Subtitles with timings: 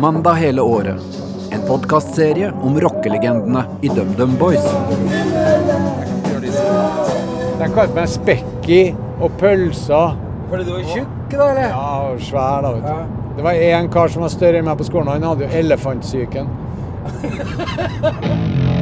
[0.00, 0.96] mandag hele året.
[1.50, 4.64] En podkastserie om rockelegendene i DumDum Boys.
[7.58, 8.80] De kalte meg Spekki
[9.20, 10.02] og Pølsa.
[10.50, 11.50] Fordi du var tjukk, da?
[11.50, 11.68] eller?
[11.68, 12.72] Ja, og svær, da.
[12.78, 13.16] vet du.
[13.36, 15.12] Det var én kar som var større enn meg på skolen.
[15.12, 16.46] Han hadde jo elefantsyken.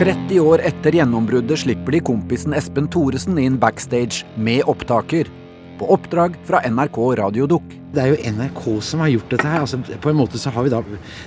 [0.00, 5.28] 30 år etter gjennombruddet slipper de kompisen Espen Thoresen inn backstage med opptaker.
[5.76, 7.74] På oppdrag fra NRK Radiodukk.
[7.92, 9.66] Det er jo NRK som har gjort dette her.
[9.66, 10.80] Altså, på en måte så har Vi da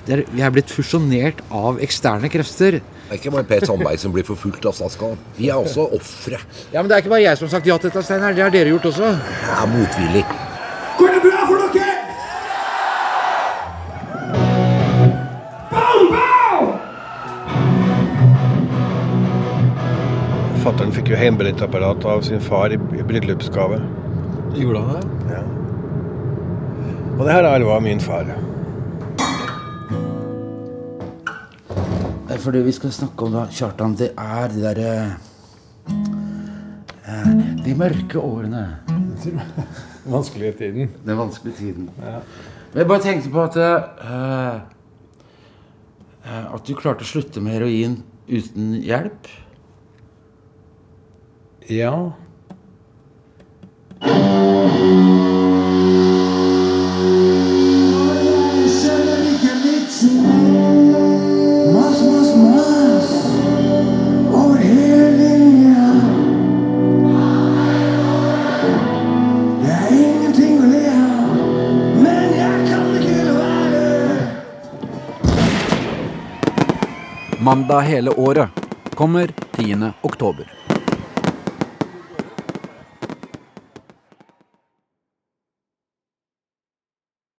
[0.07, 2.79] det er, Vi er blitt fusjonert av eksterne krefter.
[2.81, 5.21] Det er ikke bare Per Sandberg som blir forfulgt av Statskanalen.
[5.37, 6.41] Vi er også ofre.
[6.73, 8.33] Ja, Men det er ikke bare jeg som har sagt ja til dette, Steinar.
[8.33, 9.13] Det har dere gjort også.
[9.13, 10.25] Jeg er motvillig.
[10.97, 11.32] Går det
[20.63, 23.81] Fattern fikk jo hjemmebillettapparat av sin far i, i bryllupsgave.
[24.55, 25.41] Gjorde han det?
[27.17, 28.31] Og det her arva min far.
[32.29, 34.95] Det er fordi vi skal snakke om da, Kjartan, det er de derre
[37.11, 37.29] eh,
[37.67, 38.63] De mørke årene.
[39.19, 39.43] Den
[40.15, 40.95] Vanskelige tiden.
[41.03, 41.91] Den vanskelige tiden.
[41.99, 44.57] Men jeg bare tenkte på at eh,
[46.23, 47.99] eh, At du klarte å slutte med heroin
[48.31, 49.42] uten hjelp.
[51.67, 52.11] Ja.
[77.39, 78.49] Mandag hele året
[78.95, 79.91] kommer 10.
[80.01, 80.62] oktober.